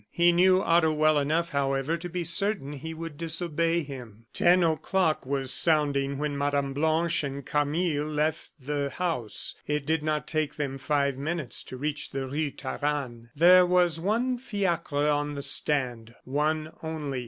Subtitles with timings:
[0.09, 4.25] He knew Otto well enough, however, to be certain he would disobey him.
[4.33, 6.73] Ten o'clock was sounding when Mme.
[6.73, 11.77] Blanche and Camille left the house, and it did not take them five minutes to
[11.77, 13.29] reach the Rue Taranne.
[13.35, 17.19] There was one fiacre on the stand one only.